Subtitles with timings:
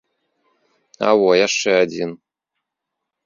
[1.09, 2.17] А во, яшчэ адзін.